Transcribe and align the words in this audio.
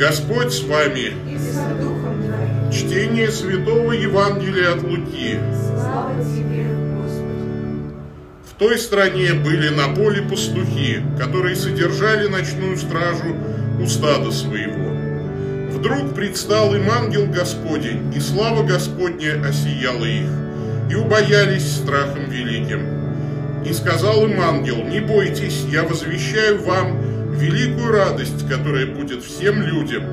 Господь 0.00 0.50
с 0.50 0.62
вами. 0.62 1.12
Чтение 2.72 3.30
Святого 3.30 3.92
Евангелия 3.92 4.72
от 4.72 4.82
Луки. 4.82 5.38
Слава 5.74 6.14
Тебе, 6.24 6.64
Господи. 6.96 7.92
В 8.48 8.58
той 8.58 8.78
стране 8.78 9.34
были 9.34 9.68
на 9.68 9.94
поле 9.94 10.22
пастухи, 10.22 11.02
которые 11.18 11.54
содержали 11.54 12.28
ночную 12.28 12.78
стражу 12.78 13.36
у 13.78 13.86
стада 13.86 14.30
своего. 14.30 14.90
Вдруг 15.70 16.14
предстал 16.14 16.74
им 16.74 16.90
ангел 16.90 17.26
Господень, 17.26 18.10
и 18.16 18.20
слава 18.20 18.62
Господня 18.62 19.46
осияла 19.46 20.06
их, 20.06 20.30
и 20.90 20.94
убоялись 20.94 21.76
страхом 21.76 22.30
великим. 22.30 22.80
И 23.66 23.72
сказал 23.74 24.24
им 24.24 24.40
ангел, 24.40 24.82
не 24.82 25.00
бойтесь, 25.00 25.66
я 25.70 25.82
возвещаю 25.82 26.62
вам 26.62 26.99
великую 27.38 27.92
радость, 27.92 28.48
которая 28.48 28.86
будет 28.86 29.22
всем 29.22 29.62
людям, 29.62 30.04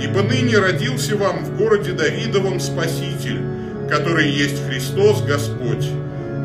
ибо 0.00 0.22
ныне 0.22 0.58
родился 0.58 1.16
вам 1.16 1.44
в 1.44 1.56
городе 1.56 1.92
Давидовом 1.92 2.60
Спаситель, 2.60 3.40
который 3.88 4.28
есть 4.30 4.64
Христос 4.66 5.22
Господь. 5.22 5.88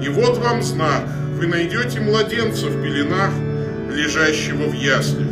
И 0.03 0.09
вот 0.09 0.37
вам 0.37 0.63
знак, 0.63 1.03
вы 1.37 1.47
найдете 1.47 1.99
младенца 1.99 2.67
в 2.67 2.83
пеленах, 2.83 3.31
лежащего 3.91 4.63
в 4.63 4.73
яслях. 4.73 5.27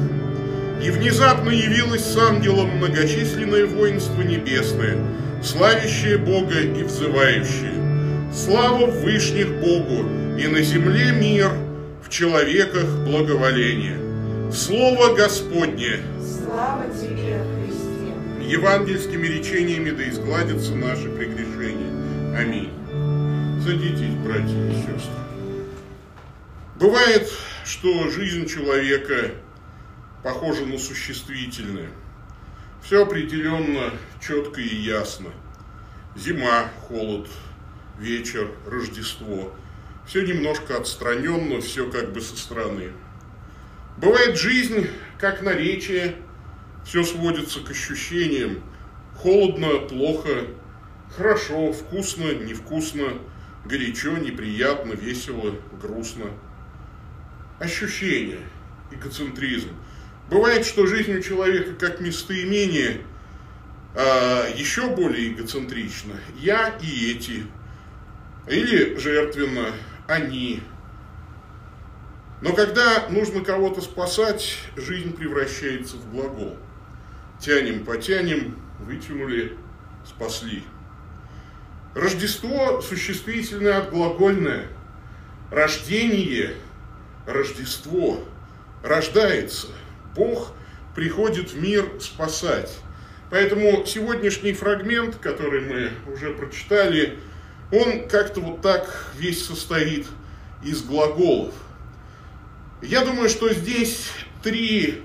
И 0.83 0.91
внезапно 0.91 1.49
явилось 1.49 2.05
с 2.05 2.17
ангелом 2.17 2.77
многочисленное 2.77 3.65
воинство 3.65 4.21
небесное, 4.21 4.97
славящее 5.43 6.17
Бога 6.17 6.59
и 6.59 6.83
взывающее. 6.83 7.73
Слава 8.33 8.85
в 8.85 9.01
вышних 9.01 9.49
Богу, 9.59 10.07
и 10.39 10.47
на 10.47 10.61
земле 10.61 11.11
мир, 11.11 11.51
в 12.03 12.09
человеках 12.09 12.85
благоволение. 13.05 14.08
Слово 14.51 15.13
Господне! 15.13 16.01
Слава 16.19 16.85
Тебе, 16.89 17.39
Христе. 17.53 18.49
Евангельскими 18.51 19.27
речениями 19.27 19.91
да 19.91 20.09
изгладятся 20.09 20.73
наши 20.73 21.07
прегрешения. 21.07 22.35
Аминь. 22.35 22.71
Садитесь, 23.63 24.15
братья 24.25 24.47
и 24.47 24.73
сестры. 24.73 25.13
Бывает, 26.79 27.31
что 27.63 28.09
жизнь 28.09 28.47
человека 28.47 29.35
похожа 30.23 30.65
на 30.65 30.79
существительное. 30.79 31.89
Все 32.81 33.03
определенно, 33.03 33.91
четко 34.19 34.61
и 34.61 34.75
ясно. 34.75 35.29
Зима, 36.15 36.71
холод, 36.87 37.27
вечер, 37.99 38.49
Рождество. 38.65 39.53
Все 40.07 40.25
немножко 40.25 40.75
отстраненно, 40.77 41.61
все 41.61 41.87
как 41.91 42.13
бы 42.13 42.21
со 42.21 42.35
стороны. 42.35 42.93
Бывает 44.01 44.37
жизнь, 44.37 44.87
как 45.17 45.41
наречие, 45.41 46.15
все 46.85 47.03
сводится 47.03 47.59
к 47.59 47.69
ощущениям. 47.69 48.63
Холодно, 49.17 49.79
плохо, 49.79 50.47
хорошо, 51.17 51.73
вкусно, 51.73 52.33
невкусно, 52.33 53.15
горячо, 53.65 54.17
неприятно, 54.17 54.93
весело, 54.93 55.53
грустно. 55.81 56.27
Ощущения, 57.59 58.39
эгоцентризм. 58.91 59.71
Бывает, 60.29 60.65
что 60.65 60.85
жизнь 60.85 61.17
у 61.17 61.21
человека 61.21 61.73
как 61.73 61.99
местоимение 61.99 63.01
а, 63.95 64.47
еще 64.55 64.95
более 64.95 65.33
эгоцентрично. 65.33 66.13
Я 66.37 66.69
и 66.81 67.11
эти. 67.11 67.45
Или 68.47 68.97
жертвенно 68.97 69.73
они. 70.07 70.61
Но 72.41 72.53
когда 72.53 73.07
нужно 73.09 73.43
кого-то 73.43 73.81
спасать, 73.81 74.57
жизнь 74.77 75.13
превращается 75.13 75.97
в 75.97 76.11
глагол. 76.11 76.55
Тянем, 77.39 77.83
потянем, 77.85 78.57
вытянули, 78.79 79.57
спасли. 80.05 80.63
Рождество 81.95 82.81
существительное 82.81 83.79
от 83.79 83.89
глагольное. 83.89 84.67
Рождение, 85.51 86.53
Рождество, 87.25 88.23
рождается. 88.83 89.67
Бог 90.15 90.53
приходит 90.95 91.51
в 91.51 91.61
мир 91.61 91.89
спасать. 91.99 92.73
Поэтому 93.29 93.85
сегодняшний 93.85 94.53
фрагмент, 94.53 95.17
который 95.17 95.61
мы 95.61 96.13
уже 96.13 96.33
прочитали, 96.33 97.19
он 97.71 98.07
как-то 98.07 98.39
вот 98.39 98.61
так 98.61 99.13
весь 99.17 99.45
состоит 99.45 100.07
из 100.63 100.81
глаголов. 100.83 101.53
Я 102.81 103.03
думаю, 103.03 103.27
что 103.29 103.53
здесь 103.53 104.09
три 104.41 105.03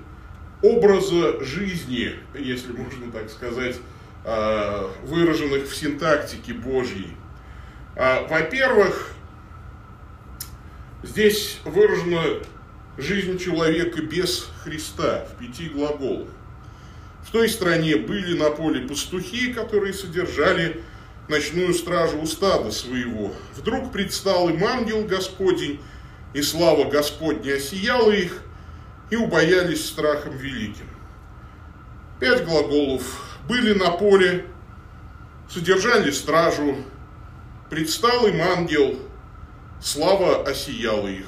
образа 0.63 1.43
жизни, 1.45 2.13
если 2.33 2.73
можно 2.73 3.11
так 3.11 3.29
сказать, 3.29 3.77
а, 4.25 4.93
выраженных 5.03 5.69
в 5.69 5.75
синтактике 5.75 6.55
Божьей. 6.55 7.17
А, 7.97 8.27
во-первых, 8.29 9.11
здесь 11.03 11.59
выражена 11.65 12.45
жизнь 12.97 13.39
человека 13.39 14.03
без 14.03 14.49
Христа 14.63 15.27
в 15.27 15.39
пяти 15.39 15.69
глаголах. 15.69 16.29
В 17.27 17.33
той 17.33 17.49
стране 17.49 17.97
были 17.97 18.39
на 18.39 18.51
поле 18.51 18.87
пастухи, 18.87 19.53
которые 19.53 19.93
содержали 19.93 20.81
ночную 21.29 21.75
стражу 21.75 22.21
у 22.21 22.27
стада 22.27 22.71
своего. 22.71 23.35
Вдруг 23.57 23.91
предстал 23.93 24.49
им 24.49 24.65
ангел 24.65 25.05
Господень, 25.05 25.81
и 26.35 26.43
слава 26.43 26.91
Господня 26.91 27.55
осияла 27.55 28.11
их, 28.11 28.43
и 29.09 29.17
убоялись 29.17 29.87
страхом 29.87 30.37
великим. 30.37 30.89
Пять 32.21 32.45
глаголов. 32.45 33.39
Были 33.49 33.75
на 33.75 33.91
поле, 33.91 34.47
содержали 35.51 36.11
стражу, 36.11 36.77
предстал 37.69 38.27
им 38.27 38.41
ангел, 38.41 38.99
слава 39.81 40.43
осияла 40.49 41.09
их, 41.09 41.27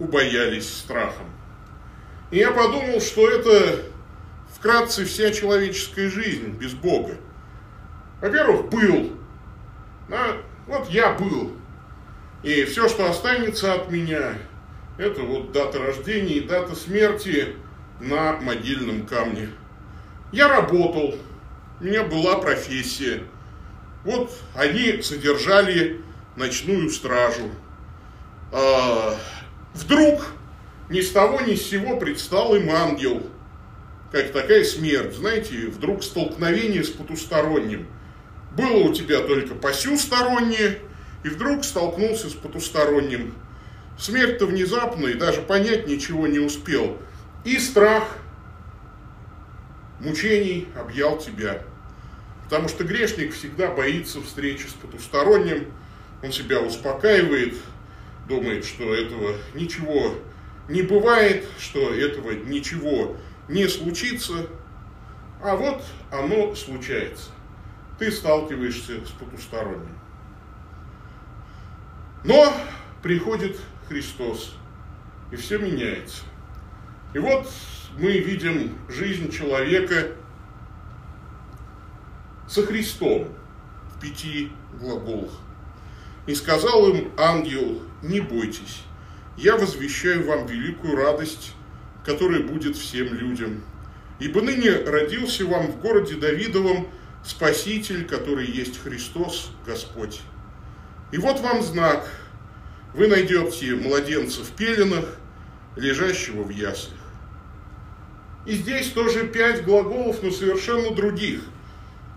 убоялись 0.00 0.68
страхом. 0.68 1.26
И 2.32 2.38
я 2.38 2.50
подумал, 2.50 3.00
что 3.00 3.30
это 3.30 3.82
вкратце 4.52 5.04
вся 5.04 5.30
человеческая 5.30 6.10
жизнь 6.10 6.48
без 6.50 6.74
Бога. 6.74 7.14
Во-первых, 8.20 8.68
был. 8.68 9.12
Да, 10.08 10.38
вот 10.66 10.90
я 10.90 11.12
был. 11.12 11.52
И 12.42 12.64
все, 12.64 12.88
что 12.88 13.10
останется 13.10 13.74
от 13.74 13.90
меня, 13.90 14.34
это 14.96 15.22
вот 15.22 15.52
дата 15.52 15.78
рождения 15.78 16.34
и 16.34 16.46
дата 16.46 16.74
смерти 16.76 17.56
на 18.00 18.36
могильном 18.40 19.06
камне. 19.06 19.50
Я 20.32 20.48
работал, 20.48 21.16
у 21.80 21.84
меня 21.84 22.04
была 22.04 22.38
профессия. 22.38 23.22
Вот 24.04 24.32
они 24.54 25.02
содержали 25.02 26.00
ночную 26.36 26.90
стражу. 26.90 27.50
А, 28.52 29.16
вдруг 29.74 30.26
ни 30.88 31.00
с 31.00 31.10
того 31.10 31.40
ни 31.40 31.54
с 31.54 31.68
сего 31.68 31.96
предстал 31.96 32.54
им 32.54 32.70
ангел. 32.70 33.26
Как 34.12 34.32
такая 34.32 34.64
смерть, 34.64 35.14
знаете, 35.14 35.66
вдруг 35.66 36.02
столкновение 36.02 36.82
с 36.82 36.88
потусторонним. 36.88 37.86
Было 38.56 38.88
у 38.88 38.94
тебя 38.94 39.20
только 39.20 39.54
посюстороннее, 39.54 40.78
и 41.24 41.28
вдруг 41.28 41.64
столкнулся 41.64 42.28
с 42.28 42.34
потусторонним. 42.34 43.34
Смерть-то 43.98 44.46
внезапно, 44.46 45.06
и 45.06 45.14
даже 45.14 45.42
понять 45.42 45.86
ничего 45.86 46.26
не 46.26 46.38
успел. 46.38 46.96
И 47.44 47.58
страх 47.58 48.18
мучений 50.00 50.68
объял 50.76 51.18
тебя. 51.18 51.62
Потому 52.44 52.68
что 52.68 52.84
грешник 52.84 53.34
всегда 53.34 53.70
боится 53.70 54.22
встречи 54.22 54.66
с 54.66 54.72
потусторонним, 54.72 55.72
он 56.22 56.32
себя 56.32 56.60
успокаивает, 56.60 57.54
думает, 58.28 58.64
что 58.64 58.94
этого 58.94 59.34
ничего 59.54 60.14
не 60.68 60.82
бывает, 60.82 61.46
что 61.58 61.92
этого 61.94 62.32
ничего 62.32 63.16
не 63.48 63.66
случится, 63.68 64.46
а 65.42 65.56
вот 65.56 65.82
оно 66.10 66.54
случается. 66.54 67.30
Ты 67.98 68.12
сталкиваешься 68.12 69.04
с 69.04 69.10
потусторонним. 69.10 69.98
Но 72.24 72.52
приходит 73.02 73.56
Христос, 73.88 74.54
и 75.30 75.36
все 75.36 75.58
меняется. 75.58 76.24
И 77.14 77.18
вот 77.18 77.48
мы 77.98 78.18
видим 78.18 78.76
жизнь 78.88 79.30
человека 79.30 80.08
со 82.48 82.64
Христом 82.66 83.28
в 83.94 84.00
пяти 84.00 84.50
глаголах. 84.80 85.30
И 86.26 86.34
сказал 86.34 86.88
им 86.88 87.12
ангел, 87.16 87.82
не 88.02 88.20
бойтесь, 88.20 88.82
я 89.36 89.56
возвещаю 89.56 90.26
вам 90.26 90.46
великую 90.46 90.96
радость, 90.96 91.54
которая 92.04 92.40
будет 92.40 92.76
всем 92.76 93.14
людям. 93.14 93.62
Ибо 94.18 94.42
ныне 94.42 94.72
родился 94.72 95.46
вам 95.46 95.68
в 95.68 95.80
городе 95.80 96.16
Давидовом 96.16 96.88
Спаситель, 97.24 98.04
который 98.04 98.46
есть 98.46 98.82
Христос 98.82 99.52
Господь. 99.64 100.20
И 101.10 101.18
вот 101.18 101.40
вам 101.40 101.62
знак. 101.62 102.08
Вы 102.94 103.08
найдете 103.08 103.74
младенца 103.74 104.42
в 104.42 104.50
пеленах, 104.50 105.18
лежащего 105.76 106.42
в 106.42 106.50
яслях. 106.50 106.98
И 108.46 108.54
здесь 108.54 108.90
тоже 108.90 109.26
пять 109.26 109.64
глаголов, 109.64 110.22
но 110.22 110.30
совершенно 110.30 110.94
других. 110.94 111.42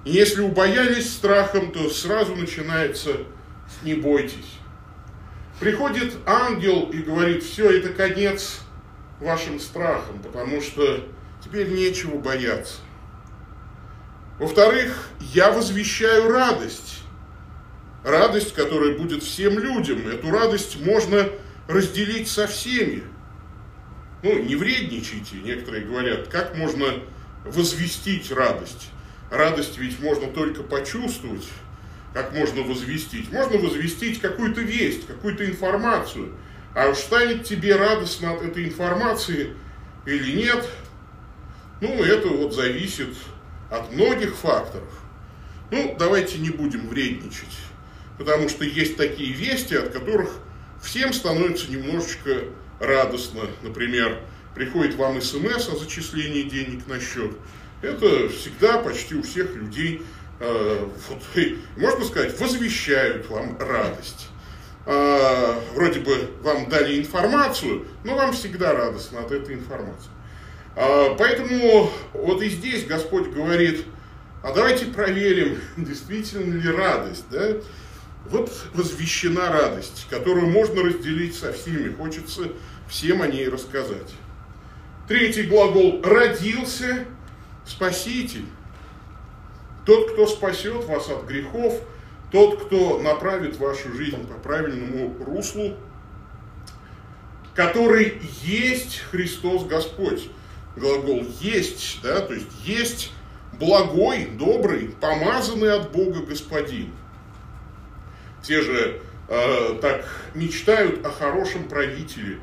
И 0.05 0.11
если 0.11 0.41
убоялись 0.41 1.13
страхом, 1.13 1.71
то 1.71 1.89
сразу 1.89 2.35
начинается 2.35 3.17
«не 3.83 3.93
бойтесь». 3.93 4.57
Приходит 5.59 6.15
ангел 6.25 6.89
и 6.89 6.99
говорит, 7.03 7.43
все, 7.43 7.69
это 7.77 7.89
конец 7.89 8.61
вашим 9.19 9.59
страхам, 9.59 10.19
потому 10.23 10.59
что 10.61 11.05
теперь 11.43 11.69
нечего 11.69 12.17
бояться. 12.17 12.77
Во-вторых, 14.39 15.09
я 15.19 15.51
возвещаю 15.51 16.31
радость. 16.31 17.00
Радость, 18.03 18.53
которая 18.53 18.97
будет 18.97 19.23
всем 19.23 19.59
людям. 19.59 20.07
Эту 20.07 20.31
радость 20.31 20.79
можно 20.81 21.29
разделить 21.67 22.27
со 22.27 22.47
всеми. 22.47 23.03
Ну, 24.23 24.41
не 24.43 24.55
вредничайте, 24.55 25.37
некоторые 25.37 25.85
говорят, 25.85 26.27
как 26.27 26.55
можно 26.55 26.85
возвестить 27.45 28.31
радость. 28.31 28.89
Радость 29.29 29.77
ведь 29.77 29.99
можно 29.99 30.27
только 30.27 30.63
почувствовать, 30.63 31.47
как 32.13 32.33
можно 32.33 32.63
возвестить. 32.63 33.31
Можно 33.31 33.57
возвестить 33.59 34.19
какую-то 34.19 34.61
весть, 34.61 35.07
какую-то 35.07 35.45
информацию. 35.45 36.33
А 36.75 36.87
уж 36.89 36.97
станет 36.97 37.43
тебе 37.43 37.75
радостно 37.75 38.33
от 38.33 38.43
этой 38.43 38.65
информации 38.65 39.53
или 40.05 40.35
нет, 40.35 40.67
ну, 41.81 42.03
это 42.03 42.27
вот 42.29 42.53
зависит 42.53 43.09
от 43.69 43.91
многих 43.91 44.35
факторов. 44.35 44.89
Ну, 45.71 45.95
давайте 45.97 46.37
не 46.37 46.49
будем 46.49 46.87
вредничать, 46.87 47.57
потому 48.21 48.49
что 48.49 48.63
есть 48.63 48.97
такие 48.97 49.33
вести, 49.33 49.73
от 49.75 49.89
которых 49.89 50.29
всем 50.79 51.11
становится 51.11 51.71
немножечко 51.71 52.43
радостно. 52.79 53.41
Например, 53.63 54.19
приходит 54.53 54.93
вам 54.93 55.19
смс 55.19 55.67
о 55.69 55.75
зачислении 55.75 56.43
денег 56.43 56.85
на 56.85 56.99
счет. 56.99 57.31
Это 57.81 58.29
всегда 58.29 58.77
почти 58.77 59.15
у 59.15 59.23
всех 59.23 59.55
людей, 59.55 60.03
э, 60.39 60.87
вот, 61.09 61.23
можно 61.77 62.05
сказать, 62.05 62.39
возвещают 62.39 63.27
вам 63.27 63.57
радость. 63.57 64.27
Э, 64.85 65.55
вроде 65.73 66.01
бы 66.01 66.29
вам 66.43 66.69
дали 66.69 66.99
информацию, 66.99 67.87
но 68.03 68.15
вам 68.15 68.33
всегда 68.33 68.73
радостно 68.73 69.21
от 69.21 69.31
этой 69.31 69.55
информации. 69.55 70.11
А, 70.75 71.15
поэтому 71.15 71.89
вот 72.13 72.43
и 72.43 72.49
здесь 72.49 72.85
Господь 72.85 73.29
говорит, 73.29 73.83
а 74.43 74.53
давайте 74.53 74.85
проверим, 74.85 75.57
действительно 75.77 76.53
ли 76.53 76.69
радость, 76.69 77.25
да? 77.31 77.57
Вот 78.25 78.51
возвещена 78.73 79.51
радость, 79.51 80.07
которую 80.09 80.47
можно 80.47 80.83
разделить 80.83 81.35
со 81.35 81.51
всеми. 81.53 81.93
Хочется 81.93 82.49
всем 82.87 83.21
о 83.21 83.27
ней 83.27 83.49
рассказать. 83.49 84.13
Третий 85.07 85.43
глагол 85.43 86.01
«родился 86.03 87.05
Спаситель». 87.65 88.45
Тот, 89.85 90.11
кто 90.11 90.27
спасет 90.27 90.85
вас 90.85 91.09
от 91.09 91.25
грехов, 91.25 91.81
тот, 92.31 92.63
кто 92.63 92.99
направит 92.99 93.57
вашу 93.57 93.91
жизнь 93.93 94.25
по 94.27 94.35
правильному 94.35 95.15
руслу, 95.25 95.75
который 97.55 98.21
есть 98.43 98.99
Христос 98.99 99.65
Господь 99.65 100.29
глагол 100.75 101.25
есть, 101.41 101.99
да, 102.01 102.21
то 102.21 102.33
есть 102.33 102.47
есть 102.63 103.11
благой, 103.59 104.27
добрый, 104.37 104.95
помазанный 105.01 105.73
от 105.73 105.91
Бога 105.91 106.21
Господин. 106.21 106.93
Те 108.41 108.61
же 108.61 109.01
э, 109.27 109.77
так 109.81 110.05
мечтают 110.33 111.05
о 111.05 111.11
хорошем 111.11 111.67
правителе, 111.67 112.39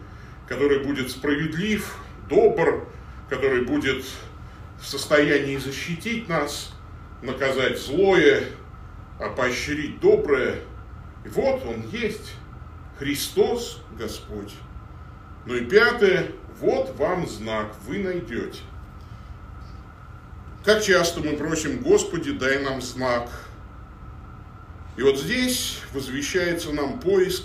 который 0.48 0.84
будет 0.84 1.10
справедлив, 1.10 1.96
добр, 2.28 2.88
который 3.28 3.64
будет 3.64 4.04
в 4.80 4.86
состоянии 4.86 5.56
защитить 5.56 6.28
нас, 6.28 6.72
наказать 7.22 7.80
злое, 7.80 8.44
а 9.18 9.30
поощрить 9.30 10.00
доброе. 10.00 10.60
И 11.24 11.28
вот 11.28 11.64
он 11.66 11.88
есть, 11.90 12.34
Христос 12.98 13.82
Господь. 13.98 14.54
Ну 15.46 15.54
и 15.54 15.64
пятое, 15.64 16.28
вот 16.60 16.94
вам 16.96 17.26
знак, 17.26 17.74
вы 17.86 17.98
найдете. 17.98 18.60
Как 20.64 20.82
часто 20.82 21.20
мы 21.20 21.36
просим, 21.36 21.78
Господи, 21.78 22.32
дай 22.32 22.62
нам 22.62 22.82
знак. 22.82 23.30
И 24.98 25.02
вот 25.02 25.16
здесь 25.16 25.78
возвещается 25.94 26.72
нам 26.72 26.98
поиск 26.98 27.44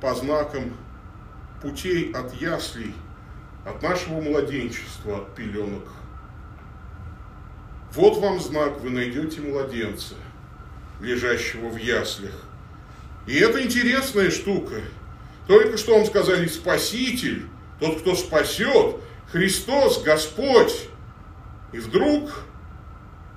по 0.00 0.16
знакам 0.16 0.76
путей 1.62 2.10
от 2.10 2.34
яслей, 2.34 2.92
от 3.64 3.80
нашего 3.84 4.20
младенчества, 4.20 5.18
от 5.18 5.32
пеленок. 5.36 5.84
Вот 7.92 8.18
вам 8.18 8.40
знак, 8.40 8.80
вы 8.80 8.90
найдете 8.90 9.42
младенца, 9.42 10.16
лежащего 11.00 11.68
в 11.68 11.76
яслях. 11.76 12.34
И 13.28 13.36
это 13.36 13.62
интересная 13.62 14.32
штука. 14.32 14.80
Только 15.46 15.76
что 15.76 15.96
вам 15.96 16.04
сказали 16.04 16.48
Спаситель, 16.48 17.46
тот, 17.78 18.00
кто 18.00 18.16
спасет, 18.16 18.96
Христос, 19.30 20.02
Господь. 20.02 20.88
И 21.70 21.78
вдруг 21.78 22.42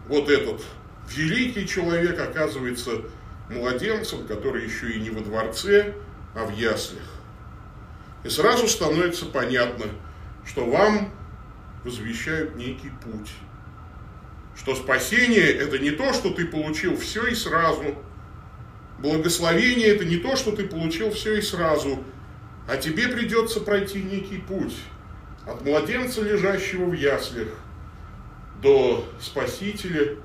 вот 0.07 0.29
этот 0.29 0.63
великий 1.07 1.67
человек 1.67 2.19
оказывается 2.19 3.03
младенцем, 3.49 4.27
который 4.27 4.63
еще 4.63 4.91
и 4.91 4.99
не 4.99 5.09
во 5.09 5.21
дворце, 5.21 5.93
а 6.33 6.45
в 6.45 6.51
яслях. 6.51 7.03
И 8.23 8.29
сразу 8.29 8.67
становится 8.67 9.25
понятно, 9.25 9.85
что 10.45 10.65
вам 10.65 11.13
возвещают 11.83 12.55
некий 12.55 12.91
путь. 13.03 13.31
Что 14.55 14.73
спасение– 14.75 15.51
это 15.53 15.77
не 15.79 15.91
то, 15.91 16.13
что 16.13 16.31
ты 16.31 16.45
получил 16.45 16.97
все 16.97 17.27
и 17.27 17.35
сразу. 17.35 17.95
Благословение– 18.99 19.87
это 19.95 20.05
не 20.05 20.17
то, 20.17 20.35
что 20.35 20.51
ты 20.51 20.67
получил 20.67 21.11
все 21.11 21.37
и 21.37 21.41
сразу– 21.41 22.03
а 22.67 22.77
тебе 22.77 23.07
придется 23.07 23.61
пройти 23.61 24.01
некий 24.01 24.37
путь 24.37 24.75
от 25.45 25.63
младенца, 25.63 26.21
лежащего 26.21 26.85
в 26.85 26.93
яслях, 26.93 27.49
до 28.61 29.07
Спасителя 29.21 30.17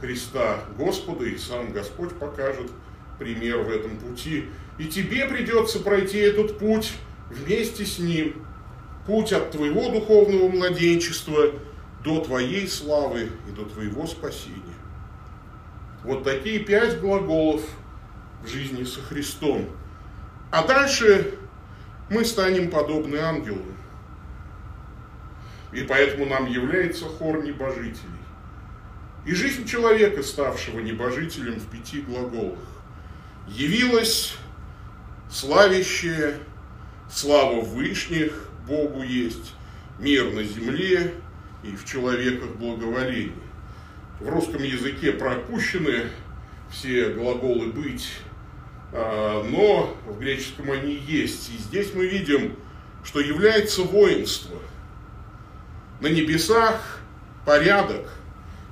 Христа, 0.00 0.60
Господа, 0.76 1.24
и 1.24 1.36
сам 1.36 1.72
Господь 1.72 2.14
покажет 2.18 2.70
пример 3.18 3.58
в 3.58 3.70
этом 3.70 3.96
пути. 3.98 4.46
И 4.78 4.86
тебе 4.86 5.26
придется 5.26 5.80
пройти 5.80 6.18
этот 6.18 6.58
путь 6.58 6.92
вместе 7.30 7.84
с 7.84 7.98
Ним. 7.98 8.46
Путь 9.06 9.32
от 9.32 9.50
твоего 9.50 9.88
духовного 9.90 10.48
младенчества 10.48 11.52
до 12.04 12.20
твоей 12.20 12.68
славы 12.68 13.30
и 13.48 13.52
до 13.52 13.64
твоего 13.64 14.06
спасения. 14.06 14.62
Вот 16.04 16.22
такие 16.22 16.60
пять 16.60 17.00
глаголов 17.00 17.62
в 18.44 18.48
жизни 18.48 18.84
со 18.84 19.00
Христом. 19.00 19.66
А 20.50 20.66
дальше 20.66 21.34
мы 22.08 22.24
станем 22.24 22.70
подобны 22.70 23.16
ангелу. 23.16 23.64
И 25.72 25.82
поэтому 25.82 26.26
нам 26.26 26.46
является 26.46 27.04
хор 27.04 27.42
небожителей. 27.42 28.17
И 29.28 29.34
жизнь 29.34 29.66
человека, 29.66 30.22
ставшего 30.22 30.80
небожителем 30.80 31.60
в 31.60 31.66
пяти 31.66 32.00
глаголах, 32.00 32.58
явилась 33.46 34.38
славящая, 35.30 36.38
слава 37.12 37.60
вышних 37.60 38.48
Богу 38.66 39.02
есть, 39.02 39.52
мир 39.98 40.32
на 40.32 40.42
земле 40.44 41.12
и 41.62 41.76
в 41.76 41.84
человеках 41.84 42.56
благоволение. 42.56 43.34
В 44.18 44.30
русском 44.30 44.62
языке 44.62 45.12
пропущены 45.12 46.06
все 46.70 47.10
глаголы 47.10 47.66
«быть», 47.66 48.08
а, 48.94 49.44
но 49.44 49.94
в 50.06 50.18
греческом 50.20 50.70
они 50.70 50.94
есть. 50.94 51.50
И 51.50 51.58
здесь 51.58 51.92
мы 51.92 52.06
видим, 52.06 52.56
что 53.04 53.20
является 53.20 53.82
воинство. 53.82 54.56
На 56.00 56.06
небесах 56.06 57.00
порядок. 57.44 58.08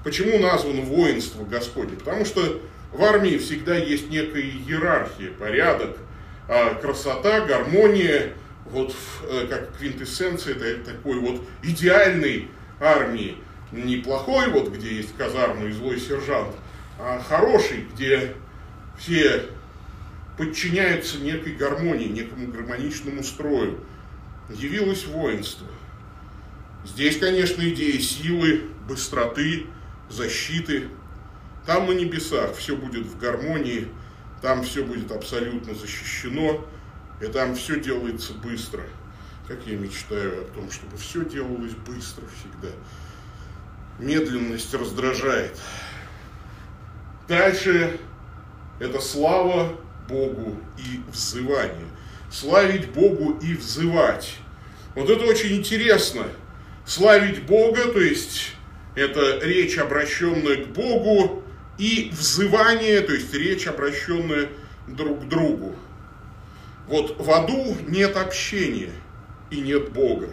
Почему 0.06 0.38
названо 0.38 0.82
воинство 0.82 1.44
Господне? 1.44 1.96
Потому 1.96 2.25
что 2.25 2.62
в 2.92 3.02
армии 3.02 3.38
всегда 3.38 3.76
есть 3.76 4.08
некая 4.08 4.42
иерархия, 4.42 5.32
порядок, 5.32 5.96
а, 6.46 6.76
красота, 6.76 7.40
гармония, 7.40 8.34
вот 8.66 8.94
э, 9.25 9.48
как 9.50 9.76
квинтэссенция 9.76 10.54
это 10.54 10.92
такой 10.92 11.18
вот 11.18 11.42
идеальной 11.64 12.46
армии. 12.78 13.38
Неплохой, 13.72 14.48
вот 14.50 14.68
где 14.68 14.94
есть 14.94 15.16
казарма 15.16 15.66
и 15.66 15.72
злой 15.72 15.98
сержант, 15.98 16.54
а 17.00 17.20
хороший, 17.28 17.88
где 17.92 18.34
все 18.96 19.46
подчиняются 20.38 21.18
некой 21.18 21.54
гармонии, 21.54 22.06
некому 22.06 22.46
гармоничному 22.46 23.25
строю. 23.25 23.80
Явилось 24.50 25.04
воинство. 25.06 25.66
Здесь, 26.84 27.18
конечно, 27.18 27.68
идея 27.68 27.98
силы, 27.98 28.66
быстроты, 28.86 29.66
защиты. 30.08 30.88
Там 31.66 31.86
на 31.86 31.92
небесах 31.92 32.54
все 32.54 32.76
будет 32.76 33.06
в 33.06 33.18
гармонии, 33.18 33.88
там 34.40 34.62
все 34.62 34.84
будет 34.84 35.10
абсолютно 35.10 35.75
защищено, 35.75 36.64
и 37.20 37.26
там 37.26 37.54
все 37.54 37.80
делается 37.80 38.34
быстро. 38.34 38.82
Как 39.48 39.58
я 39.66 39.76
мечтаю 39.76 40.42
о 40.42 40.44
том, 40.54 40.70
чтобы 40.70 40.96
все 40.96 41.25
делалось 41.25 41.75
быстро 41.86 42.25
всегда. 42.38 42.75
Медленность 43.98 44.72
раздражает. 44.75 45.58
Дальше 47.28 47.98
это 48.78 49.00
слава 49.00 49.72
Богу 50.08 50.56
и 50.78 51.00
взывание. 51.10 51.86
Славить 52.30 52.90
Богу 52.90 53.38
и 53.38 53.54
взывать. 53.54 54.36
Вот 54.94 55.08
это 55.08 55.25
очень 55.25 55.56
интересно. 55.56 56.25
Славить 56.84 57.44
Бога, 57.44 57.92
то 57.92 58.00
есть 58.00 58.55
это 58.96 59.38
речь, 59.44 59.78
обращенная 59.78 60.64
к 60.64 60.68
Богу, 60.68 61.44
и 61.78 62.10
взывание, 62.12 63.02
то 63.02 63.12
есть 63.12 63.32
речь, 63.34 63.66
обращенная 63.66 64.48
друг 64.88 65.24
к 65.24 65.28
другу. 65.28 65.76
Вот 66.88 67.20
в 67.20 67.30
аду 67.30 67.76
нет 67.86 68.16
общения 68.16 68.92
и 69.50 69.60
нет 69.60 69.92
Бога. 69.92 70.30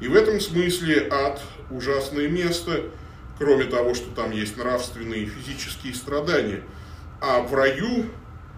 И 0.00 0.08
в 0.08 0.16
этом 0.16 0.40
смысле 0.40 1.08
ад– 1.10 1.40
ужасное 1.70 2.28
место, 2.28 2.82
кроме 3.38 3.64
того, 3.64 3.94
что 3.94 4.10
там 4.10 4.30
есть 4.30 4.56
нравственные 4.56 5.22
и 5.22 5.26
физические 5.26 5.94
страдания. 5.94 6.62
А 7.20 7.40
в 7.40 7.54
раю 7.54 8.06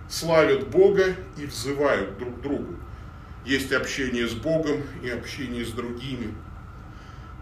славят 0.08 0.68
Бога 0.68 1.14
и 1.36 1.46
взывают 1.46 2.18
друг 2.18 2.38
к 2.38 2.42
другу. 2.42 2.76
Есть 3.44 3.72
общение 3.72 4.26
с 4.26 4.32
Богом 4.32 4.82
и 5.02 5.10
общение 5.10 5.64
с 5.64 5.70
другими. 5.70 6.34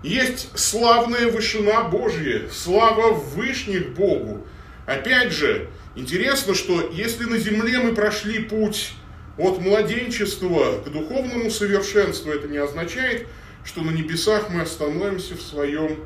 Есть 0.03 0.57
славная 0.59 1.31
вышина 1.31 1.85
Божья, 1.85 2.49
слава 2.51 3.13
вышних 3.13 3.95
Богу. 3.95 4.47
Опять 4.85 5.33
же, 5.33 5.69
интересно, 5.95 6.55
что 6.55 6.91
если 6.93 7.25
на 7.25 7.39
земле 7.39 7.79
мы 7.79 7.95
прошли 7.95 8.41
путь 8.41 8.93
от 9.39 9.59
младенчества 9.59 10.83
к 10.85 10.91
духовному 10.91 11.51
совершенству, 11.51 12.31
это 12.31 12.47
не 12.47 12.59
означает, 12.59 13.27
что 13.65 13.83
на 13.83 13.91
небесах 13.91 14.51
мы 14.51 14.63
остановимся 14.63 15.35
в 15.35 15.43
своем 15.43 15.99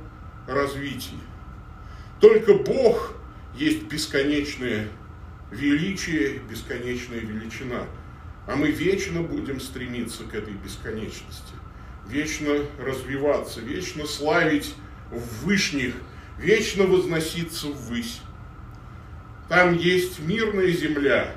развитии. 0.46 1.18
Только 2.20 2.54
Бог 2.54 3.14
есть 3.54 3.82
бесконечное 3.82 4.88
величие, 5.50 6.40
бесконечная 6.50 7.20
величина. 7.20 7.86
А 8.46 8.56
мы 8.56 8.70
вечно 8.70 9.22
будем 9.22 9.60
стремиться 9.60 10.24
к 10.24 10.34
этой 10.34 10.54
бесконечности. 10.54 11.52
Вечно 12.10 12.52
развиваться, 12.78 13.60
вечно 13.60 14.04
славить 14.04 14.74
в 15.12 15.44
вышних, 15.44 15.94
вечно 16.38 16.84
возноситься 16.84 17.68
ввысь. 17.68 18.20
Там 19.48 19.76
есть 19.76 20.18
мирная 20.18 20.72
земля, 20.72 21.36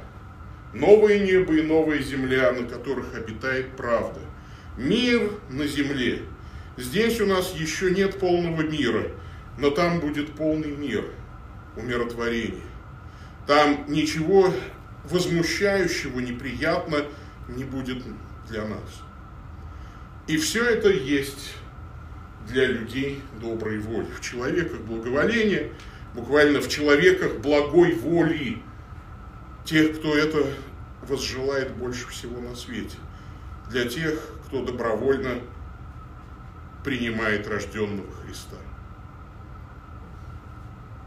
новое 0.73 1.19
небо 1.19 1.53
и 1.53 1.61
новая 1.61 1.99
земля, 1.99 2.51
на 2.51 2.67
которых 2.67 3.13
обитает 3.15 3.75
правда. 3.77 4.19
Мир 4.75 5.31
на 5.49 5.67
земле. 5.67 6.23
Здесь 6.75 7.21
у 7.21 7.27
нас 7.27 7.53
еще 7.53 7.91
нет 7.91 8.19
полного 8.19 8.63
мира, 8.63 9.11
но 9.59 9.69
там 9.69 9.99
будет 9.99 10.33
полный 10.33 10.75
мир, 10.75 11.05
умиротворение. 11.75 12.63
Там 13.45 13.85
ничего 13.87 14.51
возмущающего, 15.03 16.19
неприятно 16.19 17.05
не 17.47 17.63
будет 17.63 18.03
для 18.49 18.65
нас. 18.65 19.03
И 20.27 20.37
все 20.37 20.63
это 20.63 20.89
есть 20.89 21.53
для 22.47 22.65
людей 22.65 23.21
доброй 23.41 23.79
воли. 23.79 24.05
В 24.05 24.21
человеках 24.21 24.79
благоволения, 24.81 25.69
буквально 26.13 26.61
в 26.61 26.69
человеках 26.69 27.39
благой 27.39 27.93
воли 27.93 28.61
тех, 29.65 29.99
кто 29.99 30.15
это 30.15 30.45
возжелает 31.01 31.75
больше 31.75 32.07
всего 32.07 32.39
на 32.39 32.55
свете. 32.55 32.97
Для 33.69 33.85
тех, 33.85 34.17
кто 34.47 34.63
добровольно 34.63 35.41
принимает 36.85 37.47
рожденного 37.47 38.11
Христа. 38.23 38.57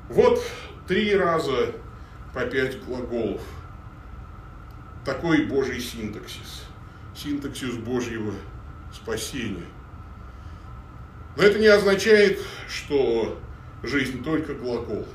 Вот 0.09 0.43
три 0.87 1.15
раза 1.17 1.73
по 2.35 2.45
пять 2.45 2.85
глаголов. 2.85 3.43
Такой 5.05 5.47
Божий 5.47 5.81
синтаксис. 5.81 6.65
Синтаксис 7.15 7.77
Божьего 7.77 8.33
спасения. 8.93 9.67
Но 11.37 11.43
это 11.43 11.59
не 11.59 11.67
означает, 11.67 12.41
что 12.69 13.39
жизнь 13.83 14.25
только 14.25 14.55
глагол. 14.55 15.07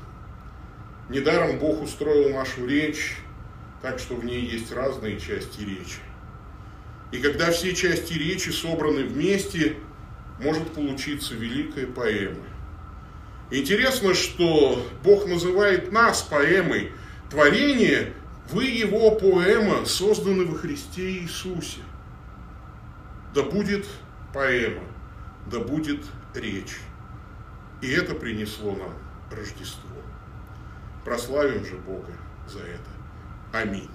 Недаром 1.08 1.58
Бог 1.58 1.82
устроил 1.82 2.30
нашу 2.30 2.66
речь 2.66 3.16
так, 3.82 3.98
что 3.98 4.14
в 4.14 4.24
ней 4.24 4.40
есть 4.40 4.72
разные 4.72 5.18
части 5.18 5.60
речи. 5.60 5.98
И 7.10 7.18
когда 7.18 7.50
все 7.50 7.74
части 7.74 8.14
речи 8.14 8.50
собраны 8.50 9.04
вместе, 9.04 9.76
может 10.38 10.72
получиться 10.72 11.34
великая 11.34 11.86
поэма. 11.86 12.44
Интересно, 13.50 14.14
что 14.14 14.84
Бог 15.04 15.26
называет 15.26 15.92
нас 15.92 16.22
поэмой, 16.22 16.92
Творение, 17.30 18.14
вы 18.50 18.64
его 18.64 19.10
поэма, 19.12 19.84
созданы 19.84 20.46
во 20.46 20.56
Христе 20.56 21.18
Иисусе. 21.18 21.80
Да 23.34 23.42
будет 23.42 23.86
поэма, 24.32 24.84
да 25.50 25.58
будет 25.58 26.04
речь. 26.34 26.78
И 27.80 27.90
это 27.90 28.14
принесло 28.14 28.76
нам 28.76 28.92
Рождество. 29.30 29.90
Прославим 31.04 31.64
же 31.64 31.76
Бога 31.76 32.12
за 32.46 32.60
это. 32.60 32.90
Аминь. 33.52 33.90